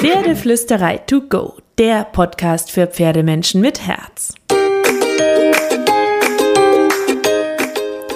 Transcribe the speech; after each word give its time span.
Pferdeflüsterei 0.00 0.98
to 0.98 1.22
go, 1.22 1.54
der 1.76 2.04
Podcast 2.04 2.70
für 2.70 2.86
Pferdemenschen 2.86 3.60
mit 3.60 3.84
Herz. 3.84 4.32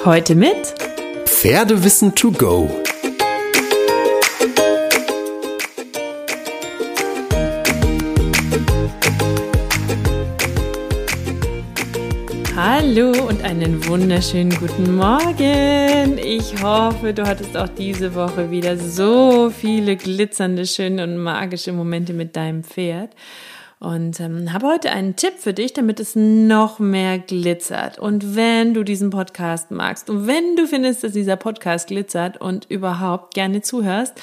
Heute 0.05 0.37
mit 0.37 0.75
Pferdewissen 1.27 2.15
to 2.15 2.31
go. 2.31 2.82
Hallo 12.55 13.13
und 13.29 13.43
einen 13.45 13.89
wunderschönen 13.89 14.51
guten 14.51 14.97
Morgen. 14.97 16.19
Ich 16.19 16.63
hoffe, 16.63 17.15
du 17.15 17.27
hattest 17.27 17.57
auch 17.57 17.69
diese 17.69 18.15
Woche 18.15 18.51
wieder 18.51 18.77
so 18.77 19.49
viele 19.49 19.97
glitzernde, 19.97 20.67
schöne 20.67 21.05
und 21.05 21.17
magische 21.17 21.73
Momente 21.73 22.13
mit 22.13 22.37
deinem 22.37 22.63
Pferd. 22.63 23.15
Und 23.79 24.21
ähm, 24.21 24.53
habe 24.53 24.67
heute 24.67 24.91
einen 24.91 25.17
Tipp 25.17 25.39
für 25.39 25.55
dich, 25.55 25.73
damit 25.73 25.99
es 25.99 26.15
noch 26.15 26.79
mehr 26.79 27.19
glitzert. 27.19 27.99
Und 27.99 28.37
wenn 28.37 28.75
du 28.75 28.85
diesen 28.85 29.09
Podcast 29.09 29.71
magst 29.71 30.11
und 30.11 30.27
wenn 30.27 30.55
du 30.55 30.67
findest, 30.67 31.05
dass 31.05 31.13
dieser 31.13 31.37
Podcast 31.37 31.87
glitzert 31.89 32.39
und 32.39 32.67
überhaupt 32.71 33.33
gerne 33.33 33.63
zuhörst, 33.63 34.21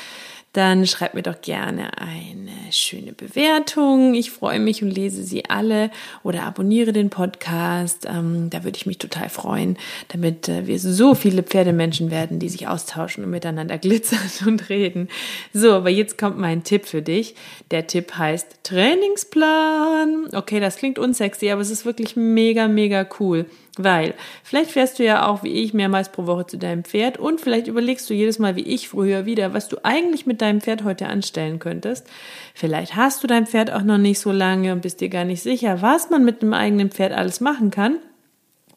dann 0.54 0.88
schreib 0.88 1.14
mir 1.14 1.22
doch 1.22 1.42
gerne 1.42 1.98
eine 2.00 2.50
schöne 2.72 3.14
Bewertung. 3.14 4.16
Ich 4.16 4.32
freue 4.32 4.60
mich 4.60 4.82
und 4.82 4.90
lese 4.90 5.24
sie 5.24 5.46
alle 5.46 5.92
oder 6.24 6.44
abonniere 6.44 6.92
den 6.92 7.12
Podcast. 7.12 8.08
Ähm, 8.10 8.50
da 8.50 8.64
würde 8.64 8.78
ich 8.78 8.88
mich 8.88 8.98
total 8.98 9.30
freuen, 9.30 9.78
damit 10.08 10.50
äh, 10.50 10.66
wir 10.66 10.80
so 10.80 11.14
viele 11.14 11.44
Pferdemenschen 11.44 12.10
werden, 12.10 12.40
die 12.40 12.50
sich 12.50 12.68
austauschen 12.68 13.24
und 13.24 13.30
miteinander 13.30 13.78
glitzern 13.78 14.20
und 14.48 14.70
reden. 14.70 15.10
So, 15.54 15.74
aber 15.74 15.90
jetzt 15.90 16.18
kommt 16.18 16.40
mein 16.40 16.64
Tipp 16.64 16.86
für 16.86 17.04
dich. 17.04 17.36
Der 17.70 17.86
Tipp 17.86 18.18
heißt 18.18 18.64
Trainingsplan. 18.64 20.30
Okay, 20.34 20.60
das 20.60 20.78
klingt 20.78 20.98
unsexy, 20.98 21.52
aber 21.52 21.62
es 21.62 21.70
ist 21.70 21.86
wirklich 21.86 22.16
mega, 22.16 22.68
mega 22.68 23.08
cool. 23.20 23.46
Weil 23.82 24.14
vielleicht 24.44 24.72
fährst 24.72 25.00
du 25.00 25.06
ja 25.06 25.26
auch 25.26 25.42
wie 25.42 25.64
ich 25.64 25.74
mehrmals 25.74 26.12
pro 26.12 26.26
Woche 26.26 26.46
zu 26.46 26.58
deinem 26.58 26.84
Pferd 26.84 27.18
und 27.18 27.40
vielleicht 27.40 27.68
überlegst 27.68 28.10
du 28.10 28.14
jedes 28.14 28.38
Mal 28.38 28.58
wie 28.58 28.64
ich 28.64 28.90
früher 28.90 29.26
wieder, 29.26 29.54
was 29.54 29.70
du 29.70 29.78
eigentlich 29.84 30.26
mit 30.26 30.42
deinem 30.42 30.60
Pferd 30.60 30.84
heute 30.84 31.08
anstellen 31.08 31.60
könntest. 31.60 32.06
Vielleicht 32.54 32.98
hast 32.98 33.24
du 33.24 33.28
dein 33.28 33.48
Pferd 33.48 33.72
auch 33.72 33.84
noch 33.84 33.98
nicht 33.98 34.20
so 34.20 34.34
lange 34.34 34.74
und 34.74 34.82
bist 34.82 35.00
dir 35.00 35.08
gar 35.08 35.24
nicht 35.24 35.42
sicher, 35.42 35.82
was 35.82 36.10
man 36.10 36.26
mit 36.26 36.42
einem 36.42 36.54
eigenen 36.54 36.92
Pferd 36.92 37.14
alles 37.14 37.40
machen 37.40 37.72
kann. 37.72 38.00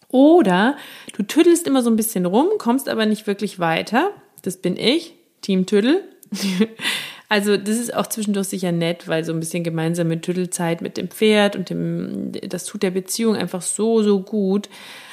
Oder 0.06 0.77
du 1.17 1.25
tüddelst 1.25 1.67
immer 1.67 1.83
so 1.83 1.91
ein 1.91 1.97
bisschen 1.97 2.25
rum, 2.25 2.47
kommst 2.58 2.89
aber 2.89 3.05
nicht 3.05 3.27
wirklich 3.27 3.58
weiter. 3.58 4.11
Das 4.42 4.58
bin 4.58 4.77
ich, 4.77 5.14
Team 5.41 5.67
Tüddel. 5.67 6.05
Also 7.33 7.56
das 7.56 7.78
ist 7.78 7.94
auch 7.94 8.08
zwischendurch 8.08 8.48
sicher 8.48 8.72
nett, 8.72 9.08
weil 9.08 9.25
so 9.25 9.33
ein 9.33 9.41
bisschen 9.41 9.64
gemeinsame 9.64 10.20
Tüddelzeit 10.20 10.83
mit 10.83 10.98
dem 10.98 11.08
Pferd 11.08 11.56
und 11.56 11.70
dem, 11.70 12.30
das 12.47 12.66
tut 12.66 12.83
der 12.83 12.91
Beziehung 12.91 13.36
einfach 13.36 13.62
so, 13.62 14.02
so 14.02 14.20
gut. 14.20 14.69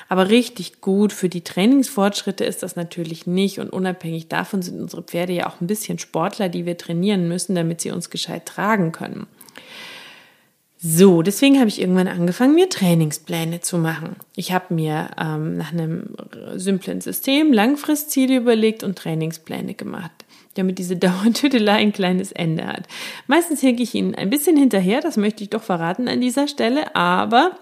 Aber 0.09 0.27
richtig 0.27 0.81
gut 0.81 1.13
für 1.13 1.29
die 1.29 1.45
Trainingsfortschritte 1.45 2.43
ist 2.43 2.61
das 2.61 2.75
natürlich 2.75 3.25
nicht. 3.25 3.59
Und 3.59 3.69
unabhängig 3.69 4.27
davon 4.27 4.61
sind 4.61 4.81
unsere 4.81 5.01
Pferde 5.01 5.31
ja 5.31 5.47
auch 5.47 5.61
ein 5.61 5.67
bisschen 5.67 5.97
Sportler, 5.97 6.49
die 6.49 6.65
wir 6.65 6.77
trainieren 6.77 7.29
müssen, 7.29 7.55
damit 7.55 7.79
sie 7.79 7.91
uns 7.91 8.09
gescheit 8.09 8.45
tragen 8.45 8.91
können. 8.91 9.25
So, 10.77 11.21
deswegen 11.21 11.57
habe 11.57 11.69
ich 11.69 11.79
irgendwann 11.79 12.09
angefangen, 12.09 12.53
mir 12.53 12.67
Trainingspläne 12.67 13.61
zu 13.61 13.77
machen. 13.77 14.17
Ich 14.35 14.51
habe 14.51 14.73
mir 14.73 15.11
ähm, 15.17 15.55
nach 15.55 15.71
einem 15.71 16.17
simplen 16.55 16.99
System 16.99 17.53
Langfristziele 17.53 18.35
überlegt 18.35 18.83
und 18.83 18.97
Trainingspläne 18.97 19.73
gemacht 19.73 20.25
damit 20.59 20.77
diese 20.77 20.97
Dauertüdelei 20.97 21.73
ein 21.73 21.93
kleines 21.93 22.31
Ende 22.31 22.67
hat. 22.67 22.83
Meistens 23.27 23.61
hinke 23.61 23.83
ich 23.83 23.95
Ihnen 23.95 24.15
ein 24.15 24.29
bisschen 24.29 24.57
hinterher, 24.57 25.01
das 25.01 25.17
möchte 25.17 25.43
ich 25.43 25.49
doch 25.49 25.63
verraten 25.63 26.07
an 26.07 26.21
dieser 26.21 26.47
Stelle, 26.47 26.95
aber 26.95 27.57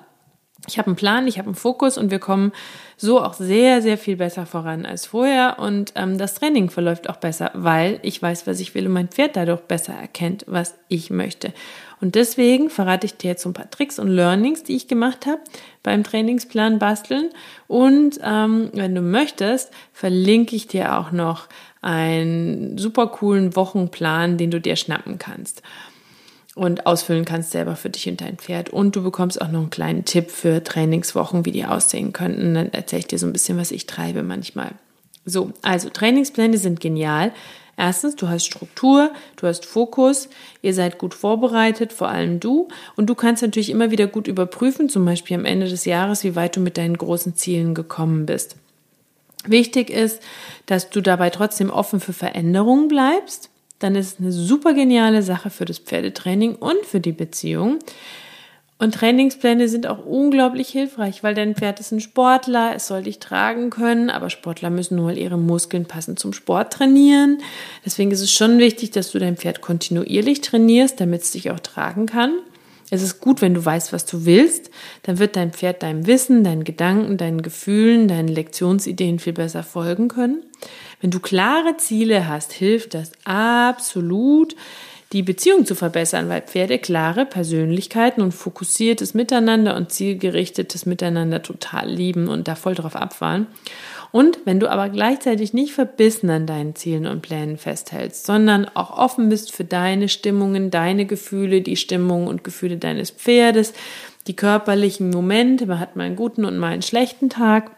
ich 0.66 0.78
habe 0.78 0.88
einen 0.88 0.96
Plan, 0.96 1.28
ich 1.28 1.38
habe 1.38 1.48
einen 1.48 1.56
Fokus 1.56 1.98
und 1.98 2.10
wir 2.10 2.20
kommen 2.20 2.52
so 2.98 3.22
auch 3.22 3.34
sehr, 3.34 3.82
sehr 3.82 3.98
viel 3.98 4.16
besser 4.16 4.46
voran 4.46 4.86
als 4.86 5.06
vorher 5.06 5.60
und 5.60 5.94
ähm, 5.96 6.18
das 6.18 6.34
Training 6.34 6.70
verläuft 6.70 7.10
auch 7.10 7.18
besser, 7.18 7.52
weil 7.54 8.00
ich 8.02 8.22
weiß, 8.22 8.48
was 8.48 8.60
ich 8.60 8.74
will 8.74 8.88
und 8.88 8.94
mein 8.94 9.10
Pferd 9.10 9.36
dadurch 9.36 9.62
besser 9.62 9.94
erkennt, 9.94 10.46
was 10.48 10.76
ich 10.88 11.12
möchte. 11.12 11.54
Und 12.02 12.16
deswegen 12.16 12.70
verrate 12.70 13.06
ich 13.06 13.18
dir 13.18 13.32
jetzt 13.32 13.44
so 13.44 13.50
ein 13.50 13.54
paar 13.54 13.70
Tricks 13.70 14.00
und 14.00 14.08
Learnings, 14.08 14.64
die 14.64 14.76
ich 14.76 14.88
gemacht 14.88 15.26
habe 15.26 15.42
beim 15.84 16.04
Trainingsplan 16.04 16.80
basteln. 16.80 17.30
Und 17.68 18.20
ähm, 18.24 18.70
wenn 18.74 18.94
du 18.94 19.02
möchtest, 19.02 19.72
verlinke 19.94 20.56
ich 20.56 20.68
dir 20.68 20.98
auch 20.98 21.12
noch 21.12 21.48
einen 21.82 22.78
super 22.78 23.08
coolen 23.08 23.56
Wochenplan, 23.56 24.38
den 24.38 24.52
du 24.52 24.60
dir 24.60 24.76
schnappen 24.76 25.18
kannst 25.18 25.62
und 26.58 26.86
ausfüllen 26.86 27.26
kannst 27.26 27.52
selber 27.52 27.76
für 27.76 27.90
dich 27.90 28.10
und 28.10 28.22
dein 28.22 28.38
Pferd. 28.38 28.70
Und 28.70 28.96
du 28.96 29.04
bekommst 29.04 29.42
auch 29.42 29.50
noch 29.50 29.60
einen 29.60 29.70
kleinen 29.70 30.06
Tipp 30.06 30.32
für 30.32 30.64
Trainingswochen, 30.64 31.46
wie 31.46 31.52
die 31.52 31.66
aussehen 31.66 32.14
könnten. 32.14 32.56
Dann 32.56 32.74
erzähle 32.74 33.02
ich 33.02 33.08
dir 33.08 33.20
so 33.20 33.28
ein 33.28 33.34
bisschen, 33.34 33.58
was 33.58 33.72
ich 33.72 33.86
treibe 33.86 34.24
manchmal. 34.24 34.72
So, 35.26 35.52
also 35.62 35.90
Trainingspläne 35.90 36.58
sind 36.58 36.80
genial. 36.80 37.32
Erstens, 37.80 38.16
du 38.16 38.28
hast 38.28 38.46
Struktur, 38.46 39.12
du 39.36 39.46
hast 39.46 39.66
Fokus, 39.66 40.30
ihr 40.64 40.74
seid 40.74 40.98
gut 40.98 41.14
vorbereitet, 41.14 41.94
vor 41.94 42.08
allem 42.08 42.40
du. 42.40 42.70
Und 42.96 43.06
du 43.08 43.14
kannst 43.14 43.44
natürlich 43.44 43.70
immer 43.70 43.92
wieder 43.92 44.08
gut 44.08 44.28
überprüfen, 44.28 44.90
zum 44.90 45.06
Beispiel 45.06 45.38
am 45.38 45.46
Ende 45.46 45.70
des 45.70 45.86
Jahres, 45.86 46.24
wie 46.24 46.36
weit 46.36 46.56
du 46.56 46.60
mit 46.60 46.78
deinen 46.78 46.98
großen 46.98 47.36
Zielen 47.36 47.76
gekommen 47.76 48.26
bist. 48.26 48.56
Wichtig 49.46 49.92
ist, 49.92 50.22
dass 50.66 50.90
du 50.90 51.02
dabei 51.02 51.30
trotzdem 51.30 51.70
offen 51.70 52.00
für 52.00 52.14
Veränderungen 52.14 52.88
bleibst. 52.88 53.52
Dann 53.80 53.96
ist 53.96 54.14
es 54.14 54.20
eine 54.20 54.32
super 54.32 54.74
geniale 54.74 55.22
Sache 55.22 55.50
für 55.50 55.66
das 55.66 55.80
Pferdetraining 55.80 56.56
und 56.56 56.86
für 56.86 57.00
die 57.00 57.12
Beziehung. 57.12 57.80
Und 58.80 58.94
Trainingspläne 58.94 59.68
sind 59.70 59.88
auch 59.88 60.06
unglaublich 60.06 60.70
hilfreich, 60.70 61.24
weil 61.24 61.34
dein 61.34 61.56
Pferd 61.56 61.80
ist 61.80 61.92
ein 61.92 62.00
Sportler, 62.00 62.74
es 62.76 62.86
soll 62.86 63.04
dich 63.04 63.18
tragen 63.18 63.72
können, 63.72 64.12
aber 64.12 64.30
Sportler 64.30 64.70
müssen 64.70 64.98
nur 64.98 65.12
ihre 65.12 65.38
Muskeln 65.38 65.86
passend 65.86 66.20
zum 66.20 66.32
Sport 66.32 66.74
trainieren. 66.74 67.40
Deswegen 67.84 68.12
ist 68.12 68.22
es 68.22 68.32
schon 68.32 68.60
wichtig, 68.60 68.92
dass 68.92 69.12
du 69.12 69.20
dein 69.20 69.36
Pferd 69.36 69.62
kontinuierlich 69.62 70.42
trainierst, 70.42 71.00
damit 71.00 71.24
es 71.24 71.32
dich 71.32 71.50
auch 71.50 71.60
tragen 71.60 72.06
kann. 72.06 72.34
Es 72.90 73.02
ist 73.02 73.20
gut, 73.20 73.42
wenn 73.42 73.56
du 73.56 73.66
weißt, 73.66 73.92
was 73.94 74.06
du 74.06 74.26
willst, 74.26 74.70
dann 75.04 75.18
wird 75.18 75.36
dein 75.36 75.52
Pferd 75.52 75.82
deinem 75.84 76.06
Wissen, 76.06 76.44
deinen 76.44 76.64
Gedanken, 76.64 77.18
deinen 77.18 77.42
Gefühlen, 77.42 78.08
deinen 78.08 78.30
Lektionsideen 78.30 79.18
viel 79.20 79.34
besser 79.34 79.64
folgen 79.64 80.08
können. 80.08 80.44
Wenn 81.02 81.12
du 81.12 81.20
klare 81.20 81.78
Ziele 81.78 82.28
hast, 82.28 82.54
hilft 82.54 82.94
das 82.94 83.12
absolut, 83.24 84.56
die 85.14 85.24
Beziehung 85.24 85.66
zu 85.66 85.74
verbessern, 85.74 86.28
weil 86.28 86.42
Pferde 86.42 86.80
klare 86.80 87.26
Persönlichkeiten 87.26 88.22
und 88.22 88.34
fokussiertes 88.34 89.14
Miteinander 89.14 89.78
und 89.78 89.92
zielgerichtetes 89.92 90.86
Miteinander 90.86 91.42
total 91.42 91.90
lieben 91.90 92.28
und 92.28 92.48
da 92.48 92.56
voll 92.56 92.76
drauf 92.76 92.96
abfahren. 92.96 93.48
Und 94.12 94.40
wenn 94.46 94.60
du 94.60 94.70
aber 94.70 94.90
gleichzeitig 94.90 95.54
nicht 95.54 95.74
verbissen 95.74 96.30
an 96.30 96.46
deinen 96.46 96.76
Zielen 96.76 97.08
und 97.08 97.22
Plänen 97.22 97.58
festhältst, 97.58 98.26
sondern 98.26 98.66
auch 98.74 98.98
offen 98.98 99.30
bist 99.30 99.54
für 99.54 99.64
deine 99.64 100.10
Stimmungen, 100.10 100.72
deine 100.72 101.06
Gefühle, 101.06 101.62
die 101.62 101.76
Stimmungen 101.78 102.28
und 102.28 102.44
Gefühle 102.44 102.78
deines 102.78 103.12
Pferdes, 103.12 103.74
die 104.28 104.36
körperlichen 104.36 105.10
Momente, 105.10 105.68
man 105.68 105.80
hat 105.80 105.96
mal 105.96 106.06
einen 106.06 106.16
guten 106.16 106.44
und 106.44 106.58
mal 106.58 106.74
einen 106.74 106.82
schlechten 106.82 107.30
Tag, 107.30 107.72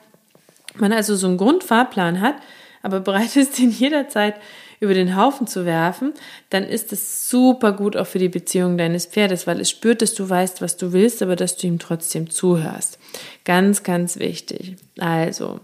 man 0.75 0.94
also 0.94 1.16
so 1.16 1.28
einen 1.28 1.38
Grundfahrplan 1.38 2.22
hat, 2.22 2.35
aber 2.81 3.00
bereit 3.00 3.35
ist, 3.35 3.59
ihn 3.59 3.72
jederzeit 3.72 4.35
über 4.79 4.94
den 4.94 5.17
Haufen 5.17 5.45
zu 5.45 5.66
werfen, 5.66 6.13
dann 6.50 6.63
ist 6.63 6.94
es 6.94 7.29
super 7.29 7.73
gut 7.73 7.97
auch 7.97 8.07
für 8.07 8.19
die 8.19 8.29
Beziehung 8.29 8.78
deines 8.78 9.06
Pferdes, 9.06 9.45
weil 9.45 9.59
es 9.59 9.69
spürt, 9.69 10.01
dass 10.01 10.13
du 10.13 10.29
weißt, 10.29 10.62
was 10.62 10.78
du 10.78 10.94
willst, 10.94 11.22
aber 11.22 11.35
dass 11.35 11.57
du 11.57 11.67
ihm 11.67 11.79
trotzdem 11.79 12.29
zuhörst. 12.29 12.97
Ganz, 13.44 13.84
ganz 13.84 14.19
wichtig. 14.19 14.78
Also, 14.97 15.59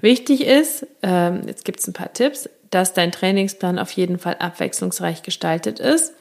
Wichtig 0.00 0.46
ist, 0.46 0.86
ähm, 1.02 1.42
jetzt 1.46 1.64
gibt 1.64 1.80
es 1.80 1.86
ein 1.86 1.92
paar 1.92 2.12
Tipps, 2.12 2.48
dass 2.70 2.94
dein 2.94 3.12
Trainingsplan 3.12 3.78
auf 3.78 3.90
jeden 3.92 4.18
Fall 4.18 4.36
abwechslungsreich 4.38 5.22
gestaltet 5.22 5.78
ist. 5.78 6.14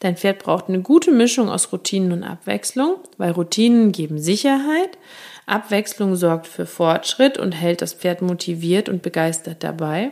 Dein 0.00 0.16
Pferd 0.16 0.40
braucht 0.40 0.68
eine 0.68 0.82
gute 0.82 1.10
Mischung 1.10 1.48
aus 1.48 1.72
Routinen 1.72 2.12
und 2.12 2.22
Abwechslung, 2.22 2.96
weil 3.16 3.30
Routinen 3.32 3.92
geben 3.92 4.18
Sicherheit. 4.18 4.98
Abwechslung 5.46 6.16
sorgt 6.16 6.46
für 6.46 6.66
Fortschritt 6.66 7.38
und 7.38 7.52
hält 7.52 7.82
das 7.82 7.94
Pferd 7.94 8.22
motiviert 8.22 8.88
und 8.88 9.02
begeistert 9.02 9.62
dabei. 9.62 10.10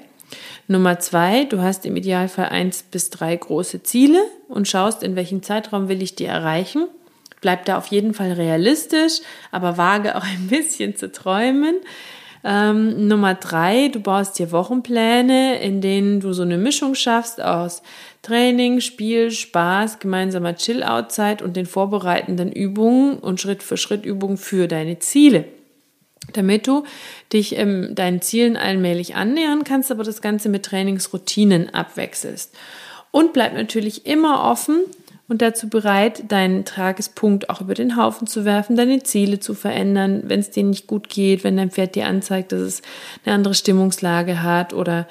Nummer 0.67 0.99
zwei, 0.99 1.45
du 1.45 1.61
hast 1.61 1.85
im 1.87 1.97
Idealfall 1.97 2.49
eins 2.49 2.83
bis 2.83 3.11
drei 3.11 3.37
große 3.37 3.83
Ziele 3.83 4.23
und 4.49 4.69
schaust, 4.69 5.03
in 5.03 5.17
welchem 5.17 5.43
Zeitraum 5.43 5.89
will 5.89 6.03
ich 6.03 6.15
die 6.15 6.25
erreichen. 6.25 6.89
Bleib 7.41 7.65
da 7.65 7.77
auf 7.77 7.89
jeden 7.89 8.15
Fall 8.15 8.33
realistisch, 8.33 9.21
aber 9.51 9.77
wage 9.77 10.17
auch 10.17 10.25
ein 10.25 10.47
bisschen 10.49 10.97
zu 10.97 11.11
träumen. 11.11 11.77
Ähm, 12.45 13.07
Nummer 13.07 13.35
drei, 13.35 13.89
du 13.89 14.01
baust 14.01 14.39
dir 14.39 14.51
Wochenpläne, 14.51 15.61
in 15.61 15.81
denen 15.81 16.21
du 16.21 16.33
so 16.33 16.43
eine 16.43 16.59
Mischung 16.59 16.95
schaffst 16.95 17.41
aus 17.41 17.83
Training, 18.23 18.81
Spiel, 18.81 19.31
Spaß, 19.31 20.01
gemeinsamer 20.01 20.57
Chill-Out-Zeit 20.57 21.43
und 21.43 21.57
den 21.57 21.67
vorbereitenden 21.67 22.51
Übungen 22.51 23.19
und 23.19 23.41
Schritt 23.41 23.63
für 23.63 23.77
Schritt 23.77 24.05
Übungen 24.05 24.37
für 24.37 24.67
deine 24.67 24.99
Ziele. 24.99 25.45
Damit 26.33 26.67
du 26.67 26.85
dich 27.33 27.59
ähm, 27.59 27.95
deinen 27.95 28.23
Zielen 28.23 28.57
allmählich 28.57 29.15
annähern 29.15 29.65
kannst, 29.65 29.91
aber 29.91 30.05
das 30.05 30.23
Ganze 30.23 30.49
mit 30.49 30.65
Trainingsroutinen 30.65 31.75
abwechselst. 31.75 32.55
Und 33.11 33.33
bleib 33.33 33.55
natürlich 33.55 34.07
immer 34.07 34.45
offen 34.51 34.85
und 35.33 35.43
dazu 35.43 35.69
bereit, 35.69 36.31
deinen 36.31 36.65
Tagespunkt 36.65 37.51
auch 37.51 37.61
über 37.61 37.75
den 37.75 37.97
Haufen 37.97 38.27
zu 38.27 38.45
werfen, 38.45 38.77
deine 38.77 39.03
Ziele 39.03 39.41
zu 39.41 39.55
verändern, 39.55 40.23
wenn 40.27 40.41
es 40.41 40.51
dir 40.51 40.63
nicht 40.63 40.87
gut 40.87 41.09
geht, 41.09 41.43
wenn 41.43 41.57
dein 41.57 41.71
Pferd 41.71 41.95
dir 41.95 42.07
anzeigt, 42.07 42.53
dass 42.53 42.61
es 42.61 42.83
eine 43.25 43.35
andere 43.35 43.55
Stimmungslage 43.55 44.43
hat 44.43 44.75
oder 44.75 45.09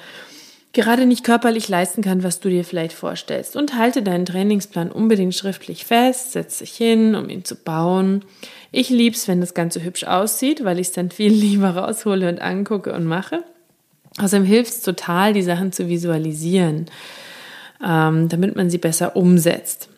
gerade 0.72 1.06
nicht 1.06 1.24
körperlich 1.24 1.68
leisten 1.68 2.02
kann, 2.02 2.22
was 2.22 2.38
du 2.38 2.48
dir 2.48 2.64
vielleicht 2.64 2.94
vorstellst. 2.94 3.56
Und 3.56 3.76
halte 3.76 4.02
deinen 4.02 4.24
Trainingsplan 4.24 4.92
unbedingt 4.92 5.34
schriftlich 5.34 5.84
fest, 5.84 6.32
setz 6.32 6.58
dich 6.58 6.72
hin, 6.72 7.16
um 7.16 7.28
ihn 7.28 7.44
zu 7.44 7.56
bauen. 7.56 8.24
Ich 8.70 8.88
lieb's, 8.88 9.26
wenn 9.26 9.40
das 9.40 9.54
Ganze 9.54 9.82
hübsch 9.82 10.04
aussieht, 10.04 10.64
weil 10.64 10.78
ich 10.78 10.86
es 10.86 10.92
dann 10.92 11.10
viel 11.10 11.32
lieber 11.32 11.70
raushole 11.70 12.28
und 12.28 12.40
angucke 12.40 12.92
und 12.92 13.04
mache. 13.04 13.42
Außerdem 14.18 14.46
hilft 14.46 14.72
es 14.72 14.82
total, 14.82 15.32
die 15.32 15.42
Sachen 15.42 15.72
zu 15.72 15.88
visualisieren, 15.88 16.86
ähm, 17.84 18.28
damit 18.28 18.54
man 18.56 18.70
sie 18.70 18.78
besser 18.78 19.16
umsetzt. 19.16 19.88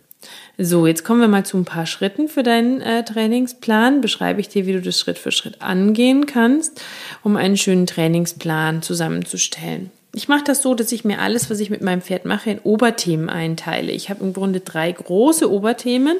So, 0.57 0.87
jetzt 0.87 1.05
kommen 1.05 1.21
wir 1.21 1.29
mal 1.29 1.45
zu 1.45 1.57
ein 1.57 1.65
paar 1.65 1.87
Schritten 1.87 2.29
für 2.29 2.43
deinen 2.43 2.81
äh, 2.81 3.05
Trainingsplan. 3.05 4.01
Beschreibe 4.01 4.41
ich 4.41 4.49
dir, 4.49 4.67
wie 4.67 4.73
du 4.73 4.81
das 4.81 4.99
Schritt 4.99 5.19
für 5.19 5.33
Schritt 5.33 5.63
angehen 5.63 6.27
kannst, 6.27 6.81
um 7.23 7.37
einen 7.37 7.57
schönen 7.57 7.87
Trainingsplan 7.87 8.83
zusammenzustellen. 8.83 9.91
Ich 10.15 10.29
mache 10.29 10.45
das 10.45 10.63
so, 10.63 10.75
dass 10.75 10.93
ich 10.93 11.05
mir 11.05 11.19
alles, 11.19 11.51
was 11.51 11.59
ich 11.59 11.71
mit 11.71 11.83
meinem 11.83 12.03
Pferd 12.03 12.25
mache, 12.25 12.51
in 12.51 12.61
Oberthemen 12.61 13.29
einteile. 13.29 13.91
Ich 13.91 14.11
habe 14.11 14.25
im 14.25 14.33
Grunde 14.33 14.61
drei 14.61 14.93
große 14.93 15.51
Oberthemen. 15.51 16.19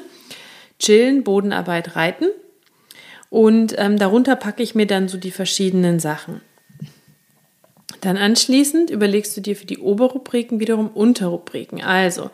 Chillen, 0.79 1.23
Bodenarbeit, 1.23 1.95
Reiten. 1.95 2.25
Und 3.29 3.75
ähm, 3.77 3.97
darunter 3.97 4.35
packe 4.35 4.61
ich 4.63 4.75
mir 4.75 4.85
dann 4.85 5.07
so 5.07 5.17
die 5.17 5.31
verschiedenen 5.31 5.99
Sachen. 5.99 6.41
Dann 8.01 8.17
anschließend 8.17 8.91
überlegst 8.91 9.35
du 9.35 9.41
dir 9.41 9.55
für 9.55 9.65
die 9.65 9.79
Oberrubriken 9.79 10.59
wiederum 10.59 10.89
Unterrubriken. 10.89 11.81
Also 11.81 12.29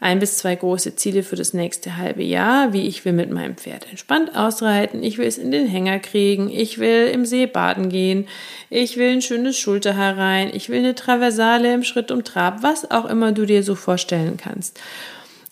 ein 0.00 0.18
bis 0.18 0.38
zwei 0.38 0.54
große 0.54 0.96
Ziele 0.96 1.22
für 1.22 1.36
das 1.36 1.54
nächste 1.54 1.96
halbe 1.96 2.22
Jahr, 2.22 2.72
wie 2.72 2.86
ich 2.86 3.04
will 3.04 3.12
mit 3.12 3.30
meinem 3.30 3.56
Pferd 3.56 3.88
entspannt 3.88 4.36
ausreiten, 4.36 5.02
ich 5.02 5.16
will 5.16 5.26
es 5.26 5.38
in 5.38 5.50
den 5.50 5.66
Hänger 5.66 5.98
kriegen, 5.98 6.50
ich 6.50 6.78
will 6.78 7.06
im 7.06 7.24
See 7.24 7.46
baden 7.46 7.88
gehen, 7.88 8.28
ich 8.68 8.96
will 8.96 9.10
ein 9.10 9.22
schönes 9.22 9.58
Schulterhaar 9.58 10.18
rein, 10.18 10.50
ich 10.52 10.68
will 10.68 10.80
eine 10.80 10.94
Traversale 10.94 11.72
im 11.72 11.82
Schritt 11.82 12.10
um 12.10 12.24
Trab, 12.24 12.62
was 12.62 12.90
auch 12.90 13.06
immer 13.06 13.32
du 13.32 13.46
dir 13.46 13.62
so 13.62 13.74
vorstellen 13.74 14.36
kannst. 14.36 14.78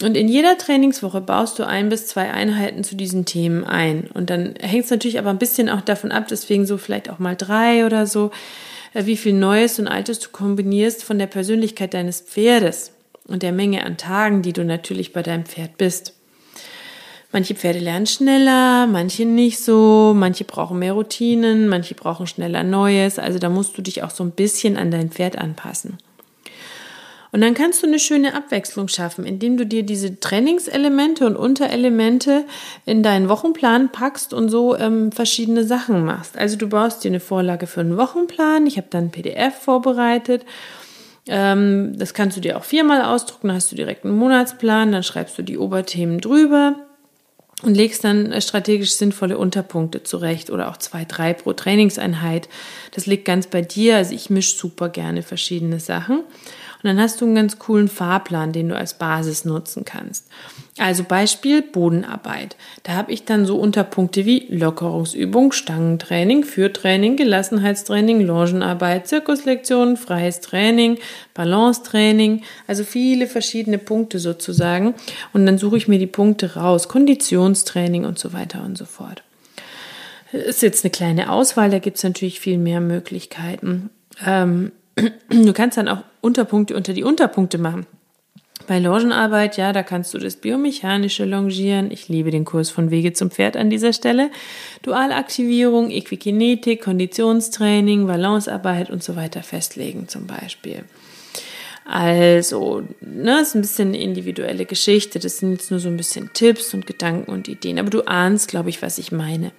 Und 0.02 0.16
in 0.16 0.28
jeder 0.28 0.58
Trainingswoche 0.58 1.20
baust 1.20 1.58
du 1.58 1.66
ein 1.66 1.88
bis 1.88 2.08
zwei 2.08 2.30
Einheiten 2.30 2.84
zu 2.84 2.96
diesen 2.96 3.24
Themen 3.24 3.64
ein. 3.64 4.10
Und 4.12 4.28
dann 4.28 4.54
hängt 4.60 4.84
es 4.84 4.90
natürlich 4.90 5.18
aber 5.18 5.30
ein 5.30 5.38
bisschen 5.38 5.70
auch 5.70 5.80
davon 5.80 6.10
ab, 6.10 6.26
deswegen 6.28 6.66
so 6.66 6.78
vielleicht 6.78 7.08
auch 7.08 7.20
mal 7.20 7.36
drei 7.36 7.86
oder 7.86 8.06
so, 8.06 8.30
äh, 8.92 9.06
wie 9.06 9.16
viel 9.16 9.32
Neues 9.32 9.78
und 9.78 9.86
Altes 9.86 10.18
du 10.18 10.30
kombinierst 10.30 11.04
von 11.04 11.18
der 11.18 11.28
Persönlichkeit 11.28 11.94
deines 11.94 12.20
Pferdes 12.20 12.93
und 13.26 13.42
der 13.42 13.52
Menge 13.52 13.84
an 13.84 13.96
Tagen, 13.96 14.42
die 14.42 14.52
du 14.52 14.64
natürlich 14.64 15.12
bei 15.12 15.22
deinem 15.22 15.44
Pferd 15.44 15.78
bist. 15.78 16.14
Manche 17.32 17.56
Pferde 17.56 17.80
lernen 17.80 18.06
schneller, 18.06 18.86
manche 18.86 19.24
nicht 19.24 19.58
so, 19.58 20.12
manche 20.14 20.44
brauchen 20.44 20.78
mehr 20.78 20.92
Routinen, 20.92 21.66
manche 21.66 21.94
brauchen 21.94 22.28
schneller 22.28 22.62
Neues. 22.62 23.18
Also 23.18 23.40
da 23.40 23.48
musst 23.48 23.76
du 23.76 23.82
dich 23.82 24.04
auch 24.04 24.10
so 24.10 24.22
ein 24.22 24.30
bisschen 24.30 24.76
an 24.76 24.92
dein 24.92 25.10
Pferd 25.10 25.36
anpassen. 25.36 25.98
Und 27.34 27.40
dann 27.40 27.54
kannst 27.54 27.82
du 27.82 27.88
eine 27.88 27.98
schöne 27.98 28.34
Abwechslung 28.34 28.86
schaffen, 28.86 29.26
indem 29.26 29.56
du 29.56 29.66
dir 29.66 29.82
diese 29.82 30.20
Trainingselemente 30.20 31.26
und 31.26 31.34
Unterelemente 31.34 32.44
in 32.86 33.02
deinen 33.02 33.28
Wochenplan 33.28 33.90
packst 33.90 34.32
und 34.32 34.48
so 34.48 34.76
ähm, 34.76 35.10
verschiedene 35.10 35.64
Sachen 35.64 36.04
machst. 36.04 36.38
Also 36.38 36.54
du 36.56 36.68
baust 36.68 37.02
dir 37.02 37.08
eine 37.08 37.18
Vorlage 37.18 37.66
für 37.66 37.80
einen 37.80 37.96
Wochenplan. 37.96 38.68
Ich 38.68 38.76
habe 38.76 38.86
dann 38.88 39.06
ein 39.06 39.10
PDF 39.10 39.56
vorbereitet. 39.56 40.44
Ähm, 41.26 41.98
das 41.98 42.14
kannst 42.14 42.36
du 42.36 42.40
dir 42.40 42.58
auch 42.58 42.64
viermal 42.64 43.02
ausdrucken, 43.02 43.48
dann 43.48 43.56
hast 43.56 43.72
du 43.72 43.76
direkt 43.76 44.04
einen 44.04 44.16
Monatsplan, 44.16 44.92
dann 44.92 45.02
schreibst 45.02 45.38
du 45.38 45.42
die 45.42 45.56
Oberthemen 45.56 46.20
drüber 46.20 46.76
und 47.62 47.74
legst 47.74 48.04
dann 48.04 48.30
äh, 48.30 48.40
strategisch 48.40 48.94
sinnvolle 48.94 49.38
Unterpunkte 49.38 50.02
zurecht 50.02 50.50
oder 50.50 50.68
auch 50.70 50.76
zwei, 50.76 51.04
drei 51.04 51.32
pro 51.32 51.52
Trainingseinheit. 51.52 52.48
Das 52.92 53.06
liegt 53.06 53.24
ganz 53.24 53.46
bei 53.46 53.62
dir. 53.62 53.96
Also 53.96 54.14
ich 54.14 54.28
mische 54.28 54.56
super 54.56 54.88
gerne 54.88 55.22
verschiedene 55.22 55.80
Sachen. 55.80 56.24
Und 56.84 56.88
dann 56.88 57.00
hast 57.00 57.22
du 57.22 57.24
einen 57.24 57.34
ganz 57.34 57.58
coolen 57.58 57.88
Fahrplan, 57.88 58.52
den 58.52 58.68
du 58.68 58.76
als 58.76 58.92
Basis 58.92 59.46
nutzen 59.46 59.86
kannst. 59.86 60.26
Also 60.76 61.02
Beispiel 61.02 61.62
Bodenarbeit. 61.62 62.56
Da 62.82 62.92
habe 62.92 63.10
ich 63.10 63.24
dann 63.24 63.46
so 63.46 63.56
Unterpunkte 63.56 64.26
wie 64.26 64.46
Lockerungsübung, 64.50 65.52
Stangentraining, 65.52 66.44
Führtraining, 66.44 67.16
Gelassenheitstraining, 67.16 68.20
Longenarbeit, 68.20 69.08
Zirkuslektionen, 69.08 69.96
freies 69.96 70.40
Training, 70.40 70.98
Balancetraining, 71.32 72.42
also 72.66 72.84
viele 72.84 73.28
verschiedene 73.28 73.78
Punkte 73.78 74.18
sozusagen. 74.18 74.94
Und 75.32 75.46
dann 75.46 75.56
suche 75.56 75.78
ich 75.78 75.88
mir 75.88 75.98
die 75.98 76.06
Punkte 76.06 76.56
raus, 76.56 76.88
Konditionstraining 76.88 78.04
und 78.04 78.18
so 78.18 78.34
weiter 78.34 78.62
und 78.62 78.76
so 78.76 78.84
fort. 78.84 79.22
Das 80.32 80.42
ist 80.42 80.62
jetzt 80.62 80.84
eine 80.84 80.90
kleine 80.90 81.30
Auswahl, 81.30 81.70
da 81.70 81.78
gibt 81.78 81.96
es 81.96 82.02
natürlich 82.02 82.40
viel 82.40 82.58
mehr 82.58 82.82
Möglichkeiten. 82.82 83.88
Ähm, 84.26 84.72
Du 85.28 85.52
kannst 85.52 85.76
dann 85.76 85.88
auch 85.88 86.04
Unterpunkte 86.20 86.76
unter 86.76 86.92
die 86.92 87.02
Unterpunkte 87.02 87.58
machen. 87.58 87.86
Bei 88.66 88.78
Longenarbeit, 88.78 89.58
ja, 89.58 89.72
da 89.72 89.82
kannst 89.82 90.14
du 90.14 90.18
das 90.18 90.36
biomechanische 90.36 91.26
Longieren. 91.26 91.90
Ich 91.90 92.08
liebe 92.08 92.30
den 92.30 92.46
Kurs 92.46 92.70
von 92.70 92.90
Wege 92.90 93.12
zum 93.12 93.30
Pferd 93.30 93.56
an 93.56 93.68
dieser 93.68 93.92
Stelle. 93.92 94.30
Dualaktivierung, 94.82 95.90
Equikinetik, 95.90 96.82
Konditionstraining, 96.82 98.06
Balancearbeit 98.06 98.88
und 98.88 99.02
so 99.02 99.16
weiter 99.16 99.42
festlegen 99.42 100.08
zum 100.08 100.26
Beispiel. 100.26 100.84
Also, 101.84 102.84
ne, 103.02 103.40
ist 103.42 103.54
ein 103.54 103.60
bisschen 103.60 103.88
eine 103.88 104.00
individuelle 104.00 104.64
Geschichte. 104.64 105.18
Das 105.18 105.38
sind 105.38 105.52
jetzt 105.52 105.70
nur 105.70 105.80
so 105.80 105.88
ein 105.88 105.98
bisschen 105.98 106.30
Tipps 106.32 106.72
und 106.72 106.86
Gedanken 106.86 107.30
und 107.30 107.48
Ideen. 107.48 107.78
Aber 107.78 107.90
du 107.90 108.06
ahnst, 108.06 108.48
glaube 108.48 108.70
ich, 108.70 108.80
was 108.80 108.96
ich 108.96 109.12
meine. 109.12 109.52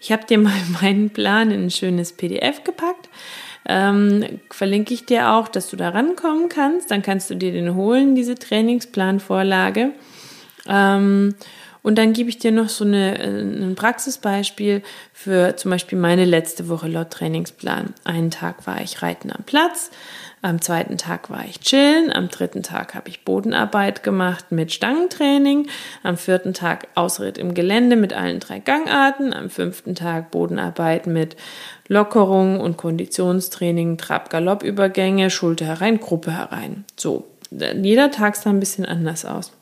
Ich 0.00 0.12
habe 0.12 0.24
dir 0.24 0.38
mal 0.38 0.52
meinen 0.80 1.10
Plan 1.10 1.50
in 1.50 1.64
ein 1.64 1.70
schönes 1.70 2.12
PDF 2.12 2.62
gepackt 2.62 3.08
ähm, 3.68 4.40
verlinke 4.50 4.94
ich 4.94 5.06
dir 5.06 5.30
auch, 5.32 5.48
dass 5.48 5.68
du 5.68 5.76
da 5.76 5.90
rankommen 5.90 6.48
kannst. 6.48 6.90
Dann 6.90 7.02
kannst 7.02 7.30
du 7.30 7.34
dir 7.34 7.52
den 7.52 7.74
holen, 7.74 8.14
diese 8.14 8.36
Trainingsplanvorlage. 8.36 9.92
Ähm, 10.68 11.34
und 11.86 11.98
dann 11.98 12.12
gebe 12.12 12.28
ich 12.28 12.38
dir 12.38 12.50
noch 12.50 12.68
so 12.68 12.84
eine, 12.84 13.16
äh, 13.20 13.42
ein 13.42 13.76
Praxisbeispiel 13.76 14.82
für 15.12 15.54
zum 15.54 15.70
Beispiel 15.70 15.96
meine 15.96 16.24
letzte 16.24 16.68
Woche 16.68 16.88
laut 16.88 17.10
Trainingsplan. 17.10 17.94
Einen 18.02 18.32
Tag 18.32 18.66
war 18.66 18.80
ich 18.80 19.02
reiten 19.02 19.30
am 19.30 19.44
Platz, 19.44 19.92
am 20.42 20.60
zweiten 20.60 20.98
Tag 20.98 21.30
war 21.30 21.44
ich 21.44 21.60
chillen, 21.60 22.12
am 22.12 22.26
dritten 22.26 22.64
Tag 22.64 22.96
habe 22.96 23.08
ich 23.08 23.24
Bodenarbeit 23.24 24.02
gemacht 24.02 24.46
mit 24.50 24.72
Stangentraining, 24.72 25.68
am 26.02 26.16
vierten 26.16 26.54
Tag 26.54 26.88
Ausritt 26.96 27.38
im 27.38 27.54
Gelände 27.54 27.94
mit 27.94 28.12
allen 28.12 28.40
drei 28.40 28.58
Gangarten, 28.58 29.32
am 29.32 29.48
fünften 29.48 29.94
Tag 29.94 30.32
Bodenarbeit 30.32 31.06
mit 31.06 31.36
Lockerung 31.86 32.58
und 32.58 32.76
Konditionstraining, 32.76 33.96
Trab-Galopp-Übergänge, 33.96 35.30
Schulter 35.30 35.66
herein, 35.66 36.00
Gruppe 36.00 36.32
herein. 36.32 36.84
So, 36.96 37.28
jeder 37.52 38.10
Tag 38.10 38.34
sah 38.34 38.50
ein 38.50 38.58
bisschen 38.58 38.86
anders 38.86 39.24
aus 39.24 39.52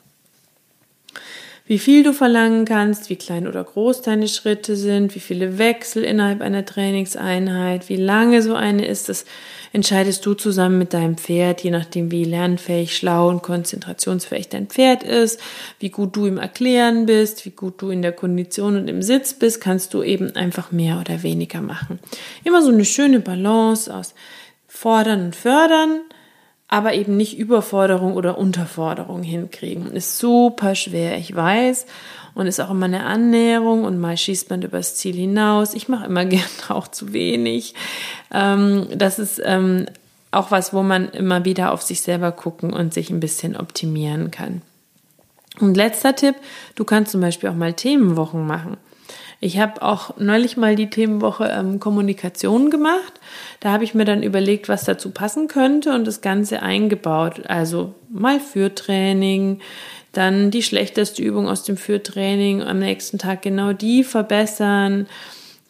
wie 1.67 1.79
viel 1.79 2.03
du 2.03 2.13
verlangen 2.13 2.67
kannst, 2.67 3.09
wie 3.09 3.17
klein 3.17 3.49
oder 3.49 3.65
groß 3.65 4.03
deine 4.03 4.29
Schritte 4.29 4.77
sind, 4.77 5.15
wie 5.15 5.21
viele 5.21 5.57
Wechsel 5.57 6.05
innerhalb 6.05 6.43
einer 6.43 6.67
Trainingseinheit, 6.67 7.89
wie 7.89 7.97
lange 7.97 8.43
so 8.43 8.55
eine 8.55 8.85
ist, 8.85 9.09
das 9.09 9.25
entscheidest 9.73 10.27
du 10.27 10.35
zusammen 10.35 10.77
mit 10.77 10.93
deinem 10.93 11.17
Pferd, 11.17 11.63
je 11.63 11.71
nachdem 11.71 12.11
wie 12.11 12.25
lernfähig, 12.25 12.95
schlau 12.95 13.31
und 13.31 13.43
konzentrationsfähig 13.43 14.51
dein 14.51 14.67
Pferd 14.67 15.03
ist, 15.03 15.41
wie 15.79 15.89
gut 15.89 16.15
du 16.15 16.27
im 16.27 16.37
Erklären 16.37 17.07
bist, 17.07 17.47
wie 17.47 17.51
gut 17.51 17.81
du 17.81 17.89
in 17.89 18.03
der 18.03 18.13
Kondition 18.13 18.77
und 18.77 18.89
im 18.89 19.01
Sitz 19.01 19.33
bist, 19.33 19.63
kannst 19.63 19.95
du 19.95 20.03
eben 20.03 20.37
einfach 20.37 20.71
mehr 20.71 21.01
oder 21.01 21.23
weniger 21.23 21.63
machen. 21.63 21.99
Immer 22.45 22.61
so 22.61 22.71
eine 22.71 22.85
schöne 22.85 23.21
Balance 23.21 23.93
aus 23.93 24.15
fordern 24.69 25.27
und 25.27 25.37
fördern, 25.37 26.03
aber 26.75 26.95
eben 26.95 27.17
nicht 27.17 27.39
Überforderung 27.39 28.15
oder 28.15 28.37
Unterforderung 28.37 29.23
hinkriegen. 29.23 29.93
Ist 29.93 30.19
super 30.19 30.75
schwer, 30.75 31.17
ich 31.19 31.35
weiß. 31.35 31.87
Und 32.35 32.49
ist 32.49 32.59
auch 32.59 32.71
immer 32.71 32.87
eine 32.87 33.05
Annäherung 33.05 33.85
und 33.85 34.01
mal 34.01 34.17
schießt 34.17 34.51
man 34.51 34.61
übers 34.63 34.97
Ziel 34.97 35.15
hinaus. 35.15 35.75
Ich 35.75 35.89
mache 35.89 36.07
immer 36.07 36.25
gern 36.25 36.43
auch 36.69 36.89
zu 36.89 37.13
wenig. 37.13 37.75
Ähm, 38.33 38.89
das 38.93 39.21
ist 39.21 39.41
ähm, 39.45 39.87
auch 40.33 40.51
was, 40.51 40.75
wo 40.75 40.83
man 40.83 41.11
immer 41.11 41.45
wieder 41.45 41.71
auf 41.71 41.83
sich 41.83 42.03
selber 42.03 42.33
gucken 42.33 42.73
und 42.73 42.93
sich 42.93 43.09
ein 43.11 43.21
bisschen 43.21 43.57
optimieren 43.57 44.33
kann. 44.33 44.63
Und 45.61 45.77
letzter 45.77 46.17
Tipp, 46.17 46.35
du 46.75 46.83
kannst 46.83 47.13
zum 47.13 47.21
Beispiel 47.21 47.51
auch 47.51 47.55
mal 47.55 47.75
Themenwochen 47.75 48.49
machen. 48.49 48.79
Ich 49.45 49.59
habe 49.59 49.83
auch 49.83 50.17
neulich 50.17 50.57
mal 50.57 50.75
die 50.75 50.89
Themenwoche 50.89 51.45
ähm, 51.55 51.79
Kommunikation 51.79 52.71
gemacht. 52.71 53.13
Da 53.61 53.73
habe 53.73 53.85
ich 53.85 53.93
mir 53.93 54.07
dann 54.07 54.23
überlegt, 54.23 54.71
was 54.71 54.85
dazu 54.85 55.11
passen 55.11 55.49
könnte 55.49 55.93
und 55.93 56.07
das 56.07 56.23
Ganze 56.23 56.63
eingebaut. 56.63 57.43
Also 57.47 57.95
mal 58.09 58.41
Führtraining, 58.41 59.61
dann 60.13 60.51
die 60.51 60.63
schlechteste 60.63 61.23
Übung 61.23 61.47
aus 61.47 61.63
dem 61.63 61.77
Führtraining, 61.77 62.63
am 62.63 62.79
nächsten 62.79 63.19
Tag 63.19 63.43
genau 63.43 63.75
die 63.75 64.03
verbessern. 64.03 65.07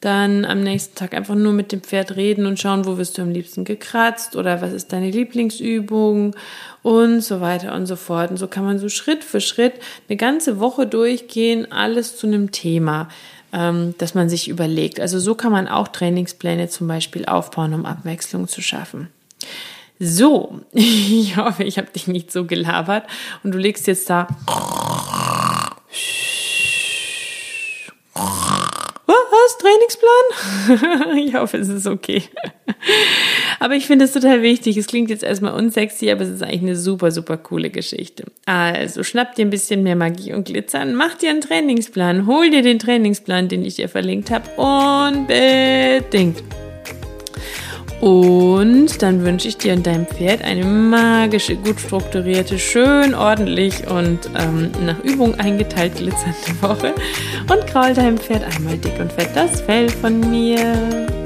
Dann 0.00 0.44
am 0.44 0.60
nächsten 0.60 0.94
Tag 0.94 1.12
einfach 1.12 1.34
nur 1.34 1.52
mit 1.52 1.72
dem 1.72 1.80
Pferd 1.80 2.14
reden 2.14 2.46
und 2.46 2.60
schauen, 2.60 2.86
wo 2.86 2.96
wirst 2.96 3.18
du 3.18 3.22
am 3.22 3.30
liebsten 3.30 3.64
gekratzt 3.64 4.36
oder 4.36 4.62
was 4.62 4.72
ist 4.72 4.92
deine 4.92 5.10
Lieblingsübung 5.10 6.36
und 6.84 7.22
so 7.22 7.40
weiter 7.40 7.74
und 7.74 7.86
so 7.86 7.96
fort. 7.96 8.30
Und 8.30 8.36
so 8.36 8.46
kann 8.46 8.64
man 8.64 8.78
so 8.78 8.88
Schritt 8.88 9.24
für 9.24 9.40
Schritt 9.40 9.72
eine 10.08 10.16
ganze 10.16 10.60
Woche 10.60 10.86
durchgehen, 10.86 11.72
alles 11.72 12.16
zu 12.16 12.28
einem 12.28 12.52
Thema, 12.52 13.08
ähm, 13.54 13.94
das 13.98 14.14
man 14.14 14.28
sich 14.28 14.48
überlegt. 14.48 15.00
Also 15.00 15.18
so 15.18 15.34
kann 15.34 15.52
man 15.52 15.68
auch 15.68 15.88
Trainingspläne 15.88 16.68
zum 16.68 16.88
Beispiel 16.88 17.24
aufbauen, 17.24 17.72
um 17.72 17.86
Abwechslung 17.86 18.48
zu 18.48 18.60
schaffen. 18.60 19.08
So, 20.00 20.60
ich 20.72 21.36
hoffe, 21.36 21.62
ich 21.62 21.78
habe 21.78 21.90
dich 21.90 22.08
nicht 22.08 22.32
so 22.32 22.44
gelabert 22.44 23.04
und 23.42 23.52
du 23.52 23.58
legst 23.58 23.86
jetzt 23.86 24.10
da 24.10 24.26
Was? 29.44 29.58
Trainingsplan? 29.58 31.18
ich 31.26 31.34
hoffe, 31.34 31.58
es 31.58 31.68
ist 31.68 31.86
okay. 31.86 32.22
Aber 33.60 33.74
ich 33.74 33.86
finde 33.86 34.04
es 34.04 34.12
total 34.12 34.42
wichtig. 34.42 34.76
Es 34.76 34.86
klingt 34.86 35.10
jetzt 35.10 35.22
erstmal 35.22 35.54
unsexy, 35.54 36.10
aber 36.10 36.22
es 36.22 36.30
ist 36.30 36.42
eigentlich 36.42 36.62
eine 36.62 36.76
super, 36.76 37.10
super 37.10 37.36
coole 37.36 37.70
Geschichte. 37.70 38.24
Also 38.46 39.02
schnapp 39.02 39.34
dir 39.34 39.44
ein 39.44 39.50
bisschen 39.50 39.82
mehr 39.82 39.96
Magie 39.96 40.32
und 40.32 40.46
Glitzer 40.46 40.80
an, 40.80 40.94
mach 40.94 41.14
dir 41.14 41.30
einen 41.30 41.40
Trainingsplan, 41.40 42.26
hol 42.26 42.50
dir 42.50 42.62
den 42.62 42.78
Trainingsplan, 42.78 43.48
den 43.48 43.64
ich 43.64 43.76
dir 43.76 43.88
verlinkt 43.88 44.30
habe, 44.30 44.48
unbedingt. 44.56 46.42
Und 48.00 49.00
dann 49.00 49.24
wünsche 49.24 49.48
ich 49.48 49.56
dir 49.56 49.72
und 49.72 49.86
deinem 49.86 50.06
Pferd 50.06 50.42
eine 50.42 50.64
magische, 50.64 51.56
gut 51.56 51.80
strukturierte, 51.80 52.58
schön 52.58 53.14
ordentlich 53.14 53.86
und 53.86 54.18
ähm, 54.38 54.70
nach 54.84 55.02
Übung 55.04 55.34
eingeteilt 55.40 55.96
glitzernde 55.96 56.60
Woche. 56.60 56.94
Und 57.50 57.66
kraul 57.66 57.94
deinem 57.94 58.18
Pferd 58.18 58.44
einmal 58.56 58.76
dick 58.76 59.00
und 59.00 59.10
fett 59.10 59.30
das 59.34 59.62
Fell 59.62 59.88
von 59.88 60.20
mir. 60.30 61.23